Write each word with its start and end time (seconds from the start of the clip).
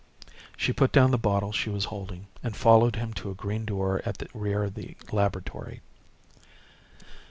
She 0.57 0.73
put 0.73 0.91
down 0.91 1.11
the 1.11 1.19
bottle 1.19 1.51
she 1.51 1.69
was 1.69 1.85
holding 1.93 2.25
and 2.41 2.55
followed 2.57 2.95
him 2.95 3.13
to 3.13 3.29
a 3.29 3.35
green 3.35 3.65
door 3.65 4.01
at 4.03 4.17
the 4.17 4.27
rear 4.33 4.63
of 4.63 4.73
the 4.73 4.97
laboratory. 5.11 5.81